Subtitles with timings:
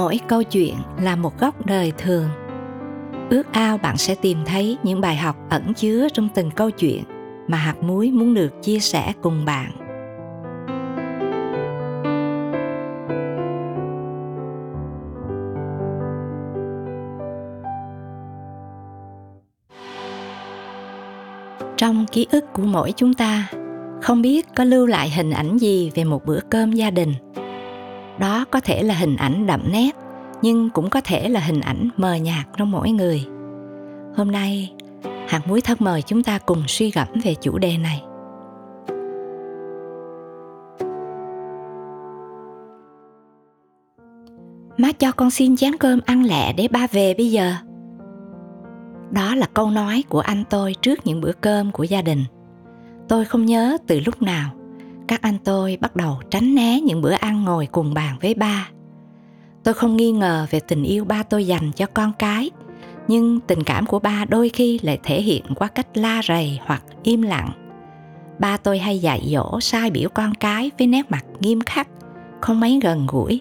[0.00, 2.28] mỗi câu chuyện là một góc đời thường.
[3.30, 7.02] Ước ao bạn sẽ tìm thấy những bài học ẩn chứa trong từng câu chuyện
[7.48, 9.70] mà hạt muối muốn được chia sẻ cùng bạn.
[21.76, 23.48] Trong ký ức của mỗi chúng ta,
[24.02, 27.14] không biết có lưu lại hình ảnh gì về một bữa cơm gia đình.
[28.18, 29.99] Đó có thể là hình ảnh đậm nét
[30.42, 33.26] nhưng cũng có thể là hình ảnh mờ nhạt trong mỗi người.
[34.16, 34.72] Hôm nay,
[35.28, 38.02] hạt muối thân mời chúng ta cùng suy gẫm về chủ đề này.
[44.78, 47.52] Má cho con xin chén cơm ăn lẹ để ba về bây giờ.
[49.10, 52.24] Đó là câu nói của anh tôi trước những bữa cơm của gia đình.
[53.08, 54.50] Tôi không nhớ từ lúc nào
[55.10, 58.68] các anh tôi bắt đầu tránh né những bữa ăn ngồi cùng bàn với ba
[59.64, 62.50] tôi không nghi ngờ về tình yêu ba tôi dành cho con cái,
[63.08, 66.82] nhưng tình cảm của ba đôi khi lại thể hiện qua cách la rầy hoặc
[67.02, 67.50] im lặng.
[68.38, 71.88] Ba tôi hay dạy dỗ sai biểu con cái với nét mặt nghiêm khắc,
[72.40, 73.40] không mấy gần gũi.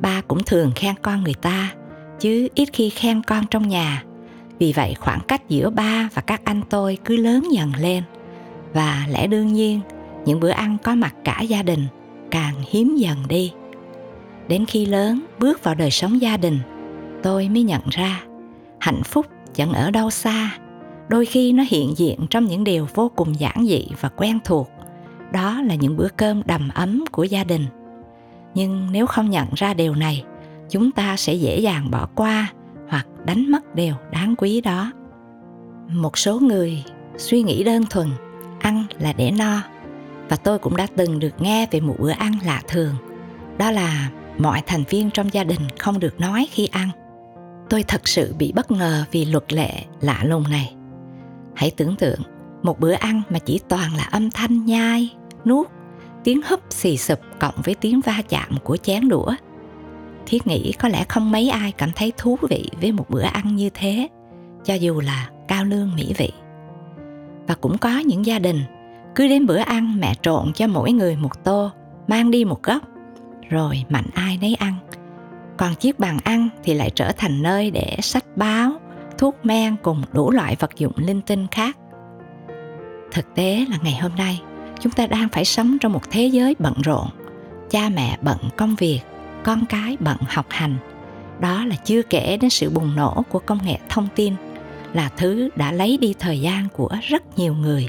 [0.00, 1.74] Ba cũng thường khen con người ta,
[2.20, 4.04] chứ ít khi khen con trong nhà.
[4.58, 8.02] Vì vậy khoảng cách giữa ba và các anh tôi cứ lớn dần lên.
[8.74, 9.80] Và lẽ đương nhiên,
[10.24, 11.86] những bữa ăn có mặt cả gia đình
[12.30, 13.52] càng hiếm dần đi
[14.50, 16.58] đến khi lớn bước vào đời sống gia đình,
[17.22, 18.22] tôi mới nhận ra
[18.80, 20.50] hạnh phúc chẳng ở đâu xa.
[21.08, 24.70] Đôi khi nó hiện diện trong những điều vô cùng giản dị và quen thuộc.
[25.32, 27.64] Đó là những bữa cơm đầm ấm của gia đình.
[28.54, 30.24] Nhưng nếu không nhận ra điều này,
[30.70, 32.52] chúng ta sẽ dễ dàng bỏ qua
[32.88, 34.92] hoặc đánh mất điều đáng quý đó.
[35.88, 36.84] Một số người
[37.16, 38.08] suy nghĩ đơn thuần,
[38.60, 39.62] ăn là để no.
[40.28, 42.94] Và tôi cũng đã từng được nghe về một bữa ăn lạ thường.
[43.58, 46.88] Đó là mọi thành viên trong gia đình không được nói khi ăn.
[47.70, 50.74] Tôi thật sự bị bất ngờ vì luật lệ lạ lùng này.
[51.54, 52.20] Hãy tưởng tượng,
[52.62, 55.66] một bữa ăn mà chỉ toàn là âm thanh nhai, nuốt,
[56.24, 59.34] tiếng húp xì sụp cộng với tiếng va chạm của chén đũa.
[60.26, 63.56] Thiết nghĩ có lẽ không mấy ai cảm thấy thú vị với một bữa ăn
[63.56, 64.08] như thế,
[64.64, 66.32] cho dù là cao lương mỹ vị.
[67.46, 68.60] Và cũng có những gia đình,
[69.14, 71.70] cứ đến bữa ăn mẹ trộn cho mỗi người một tô,
[72.08, 72.82] mang đi một góc
[73.50, 74.74] rồi mạnh ai nấy ăn.
[75.56, 78.72] Còn chiếc bàn ăn thì lại trở thành nơi để sách báo,
[79.18, 81.76] thuốc men cùng đủ loại vật dụng linh tinh khác.
[83.12, 84.40] Thực tế là ngày hôm nay,
[84.80, 87.08] chúng ta đang phải sống trong một thế giới bận rộn.
[87.70, 89.00] Cha mẹ bận công việc,
[89.44, 90.76] con cái bận học hành.
[91.40, 94.34] Đó là chưa kể đến sự bùng nổ của công nghệ thông tin,
[94.92, 97.88] là thứ đã lấy đi thời gian của rất nhiều người.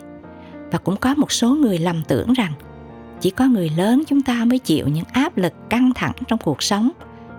[0.71, 2.53] Và cũng có một số người lầm tưởng rằng
[3.21, 6.63] chỉ có người lớn chúng ta mới chịu những áp lực căng thẳng trong cuộc
[6.63, 6.91] sống.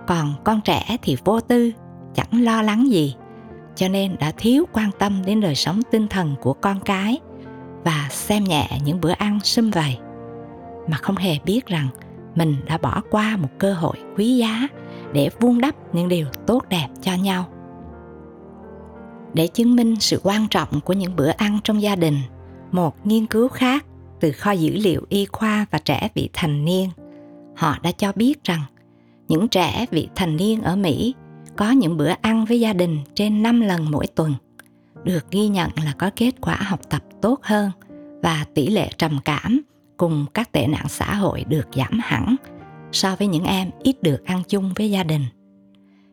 [0.07, 1.71] Còn con trẻ thì vô tư,
[2.13, 3.15] chẳng lo lắng gì.
[3.75, 7.19] Cho nên đã thiếu quan tâm đến đời sống tinh thần của con cái
[7.83, 9.97] và xem nhẹ những bữa ăn sum vầy.
[10.87, 11.87] Mà không hề biết rằng
[12.35, 14.67] mình đã bỏ qua một cơ hội quý giá
[15.13, 17.45] để vun đắp những điều tốt đẹp cho nhau.
[19.33, 22.17] Để chứng minh sự quan trọng của những bữa ăn trong gia đình,
[22.71, 23.85] một nghiên cứu khác
[24.23, 26.89] từ kho dữ liệu y khoa và trẻ vị thành niên
[27.55, 28.61] họ đã cho biết rằng
[29.27, 31.13] những trẻ vị thành niên ở Mỹ
[31.55, 34.33] có những bữa ăn với gia đình trên 5 lần mỗi tuần
[35.03, 37.71] được ghi nhận là có kết quả học tập tốt hơn
[38.21, 39.61] và tỷ lệ trầm cảm
[39.97, 42.35] cùng các tệ nạn xã hội được giảm hẳn
[42.91, 45.25] so với những em ít được ăn chung với gia đình.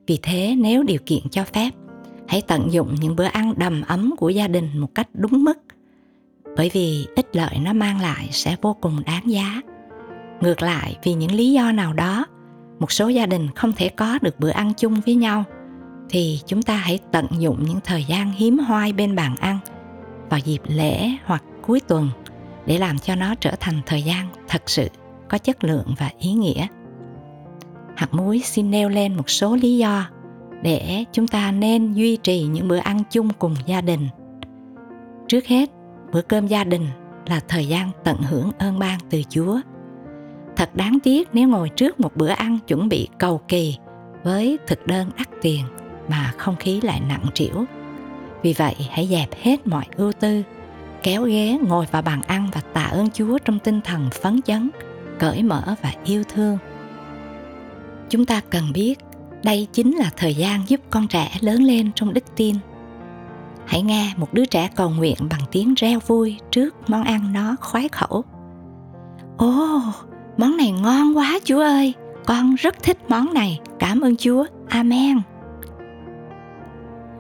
[0.07, 1.71] Vì thế nếu điều kiện cho phép,
[2.29, 5.59] hãy tận dụng những bữa ăn đầm ấm của gia đình một cách đúng mức
[6.57, 9.61] bởi vì ích lợi nó mang lại sẽ vô cùng đáng giá.
[10.41, 12.27] Ngược lại, vì những lý do nào đó,
[12.79, 15.45] một số gia đình không thể có được bữa ăn chung với nhau,
[16.11, 19.59] thì chúng ta hãy tận dụng những thời gian hiếm hoi bên bàn ăn
[20.31, 22.09] vào dịp lễ hoặc cuối tuần
[22.67, 24.89] để làm cho nó trở thành thời gian thật sự
[25.29, 26.67] có chất lượng và ý nghĩa.
[27.97, 30.07] Hạt muối xin nêu lên một số lý do
[30.63, 34.09] để chúng ta nên duy trì những bữa ăn chung cùng gia đình.
[35.29, 35.71] Trước hết
[36.13, 36.87] bữa cơm gia đình
[37.27, 39.61] là thời gian tận hưởng ơn ban từ chúa.
[40.57, 43.77] Thật đáng tiếc nếu ngồi trước một bữa ăn chuẩn bị cầu kỳ
[44.25, 45.65] với thực đơn đắt tiền
[46.09, 47.65] mà không khí lại nặng trĩu.
[48.43, 50.43] Vì vậy, hãy dẹp hết mọi ưu tư,
[51.03, 54.71] kéo ghế ngồi vào bàn ăn và tạ ơn chúa trong tinh thần phấn chấn,
[55.19, 56.59] cởi mở và yêu thương.
[58.09, 58.99] Chúng ta cần biết
[59.43, 62.57] đây chính là thời gian giúp con trẻ lớn lên trong đức tin
[63.71, 67.57] hãy nghe một đứa trẻ cầu nguyện bằng tiếng reo vui trước món ăn nó
[67.61, 68.25] khoái khẩu.
[69.37, 69.81] Ồ,
[70.37, 71.95] món này ngon quá Chúa ơi.
[72.27, 73.61] Con rất thích món này.
[73.79, 74.47] Cảm ơn chúa.
[74.69, 75.21] Amen.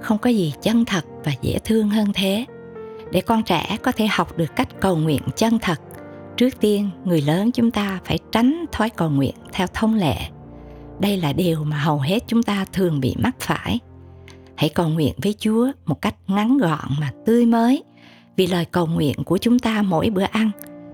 [0.00, 2.44] Không có gì chân thật và dễ thương hơn thế.
[3.10, 5.80] Để con trẻ có thể học được cách cầu nguyện chân thật,
[6.36, 10.16] trước tiên người lớn chúng ta phải tránh thói cầu nguyện theo thông lệ.
[10.98, 13.78] Đây là điều mà hầu hết chúng ta thường bị mắc phải
[14.60, 17.82] hãy cầu nguyện với chúa một cách ngắn gọn mà tươi mới,
[18.36, 20.50] vì lời cầu nguyện của chúng ta mỗi bữa ăn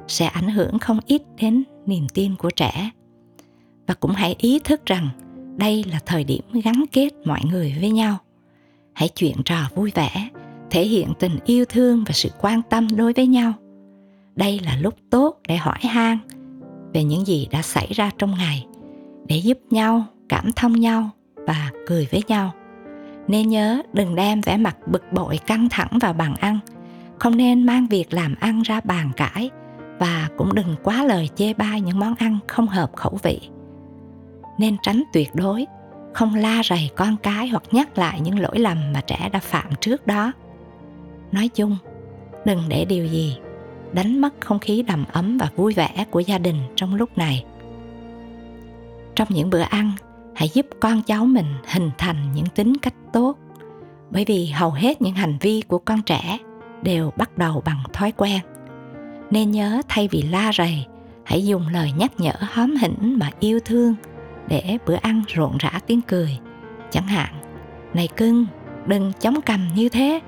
[0.09, 2.91] sẽ ảnh hưởng không ít đến niềm tin của trẻ.
[3.87, 5.09] Và cũng hãy ý thức rằng
[5.57, 8.17] đây là thời điểm gắn kết mọi người với nhau.
[8.93, 10.29] Hãy chuyện trò vui vẻ,
[10.71, 13.53] thể hiện tình yêu thương và sự quan tâm đối với nhau.
[14.35, 16.19] Đây là lúc tốt để hỏi han
[16.95, 18.67] về những gì đã xảy ra trong ngày,
[19.29, 22.53] để giúp nhau, cảm thông nhau và cười với nhau
[23.29, 26.59] nên nhớ đừng đem vẻ mặt bực bội căng thẳng vào bàn ăn.
[27.19, 29.51] Không nên mang việc làm ăn ra bàn cãi
[29.99, 33.41] và cũng đừng quá lời chê bai những món ăn không hợp khẩu vị.
[34.59, 35.67] Nên tránh tuyệt đối,
[36.15, 39.75] không la rầy con cái hoặc nhắc lại những lỗi lầm mà trẻ đã phạm
[39.81, 40.33] trước đó.
[41.33, 41.77] Nói chung,
[42.45, 43.39] đừng để điều gì
[43.93, 47.45] đánh mất không khí đầm ấm và vui vẻ của gia đình trong lúc này.
[49.15, 49.93] Trong những bữa ăn
[50.37, 53.39] hãy giúp con cháu mình hình thành những tính cách tốt.
[54.11, 56.39] Bởi vì hầu hết những hành vi của con trẻ
[56.83, 58.41] đều bắt đầu bằng thói quen.
[59.31, 60.87] Nên nhớ thay vì la rầy,
[61.25, 63.95] hãy dùng lời nhắc nhở hóm hỉnh mà yêu thương
[64.49, 66.39] để bữa ăn rộn rã tiếng cười.
[66.91, 67.35] Chẳng hạn,
[67.95, 68.47] này cưng,
[68.87, 70.21] đừng chống cằm như thế.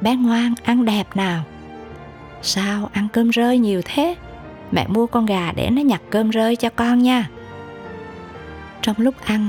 [0.00, 1.44] Bé ngoan, ăn đẹp nào.
[2.42, 4.14] Sao ăn cơm rơi nhiều thế?
[4.70, 7.28] Mẹ mua con gà để nó nhặt cơm rơi cho con nha
[8.82, 9.48] trong lúc ăn,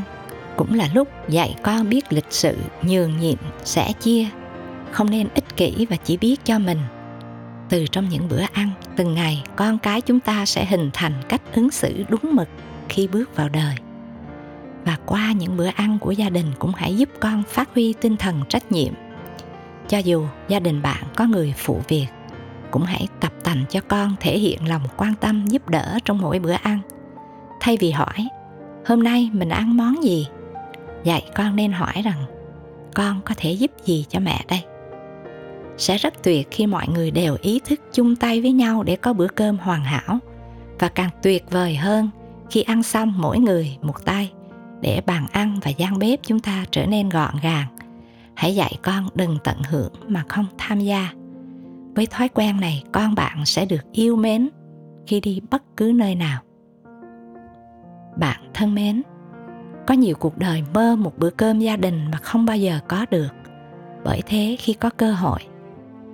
[0.57, 4.25] cũng là lúc dạy con biết lịch sự, nhường nhịn, sẻ chia.
[4.91, 6.79] Không nên ích kỷ và chỉ biết cho mình.
[7.69, 11.41] Từ trong những bữa ăn, từng ngày, con cái chúng ta sẽ hình thành cách
[11.53, 12.47] ứng xử đúng mực
[12.89, 13.75] khi bước vào đời.
[14.85, 18.17] Và qua những bữa ăn của gia đình cũng hãy giúp con phát huy tinh
[18.17, 18.93] thần trách nhiệm.
[19.87, 22.07] Cho dù gia đình bạn có người phụ việc,
[22.71, 26.39] cũng hãy tập tành cho con thể hiện lòng quan tâm giúp đỡ trong mỗi
[26.39, 26.79] bữa ăn.
[27.59, 28.27] Thay vì hỏi
[28.85, 30.27] hôm nay mình ăn món gì?
[31.03, 32.25] Dạy con nên hỏi rằng,
[32.95, 34.61] con có thể giúp gì cho mẹ đây?
[35.77, 39.13] Sẽ rất tuyệt khi mọi người đều ý thức chung tay với nhau để có
[39.13, 40.19] bữa cơm hoàn hảo.
[40.79, 42.09] Và càng tuyệt vời hơn,
[42.49, 44.31] khi ăn xong mỗi người một tay,
[44.81, 47.67] để bàn ăn và gian bếp chúng ta trở nên gọn gàng.
[48.35, 51.09] Hãy dạy con đừng tận hưởng mà không tham gia.
[51.95, 54.49] Với thói quen này, con bạn sẽ được yêu mến
[55.07, 56.41] khi đi bất cứ nơi nào
[58.17, 59.01] bạn thân mến
[59.87, 63.05] có nhiều cuộc đời mơ một bữa cơm gia đình mà không bao giờ có
[63.11, 63.27] được
[64.03, 65.39] bởi thế khi có cơ hội,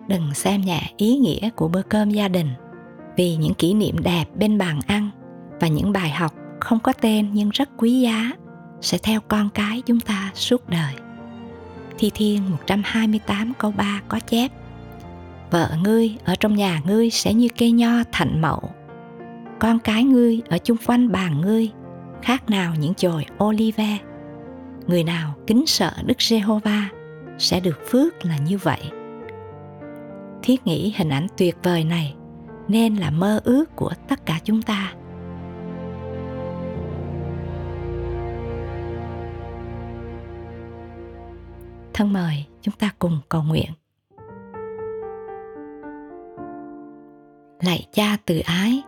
[0.07, 2.49] đừng xem nhẹ ý nghĩa của bữa cơm gia đình
[3.17, 5.09] vì những kỷ niệm đẹp bên bàn ăn
[5.59, 8.31] và những bài học không có tên nhưng rất quý giá
[8.81, 10.93] sẽ theo con cái chúng ta suốt đời.
[11.97, 14.51] Thi Thiên 128 câu 3 có chép,
[15.51, 18.69] Vợ ngươi ở trong nhà ngươi sẽ như cây nho thạnh mậu,
[19.59, 21.69] Con cái ngươi ở chung quanh bàn ngươi
[22.21, 23.97] Khác nào những chồi olive.
[24.87, 26.83] Người nào kính sợ Đức Jehovah
[27.37, 28.81] sẽ được phước là như vậy.
[30.43, 32.15] Thiết nghĩ hình ảnh tuyệt vời này
[32.67, 34.93] nên là mơ ước của tất cả chúng ta.
[41.93, 43.69] Thân mời, chúng ta cùng cầu nguyện.
[47.61, 48.83] Lạy cha từ ái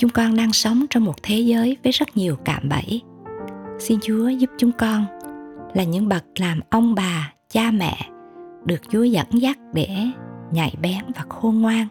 [0.00, 3.00] chúng con đang sống trong một thế giới với rất nhiều cạm bẫy
[3.78, 5.04] xin chúa giúp chúng con
[5.74, 7.96] là những bậc làm ông bà, cha mẹ
[8.64, 9.88] được chúa dẫn dắt để
[10.52, 11.86] nhạy bén và khôn ngoan,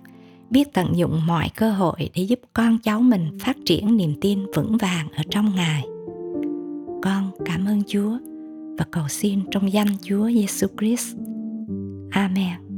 [0.50, 4.46] biết tận dụng mọi cơ hội để giúp con cháu mình phát triển niềm tin
[4.56, 5.84] vững vàng ở trong ngài
[7.04, 8.18] con cảm ơn chúa
[8.78, 11.16] và cầu xin trong danh Chúa Giêsu Christ.
[12.12, 12.69] Amen.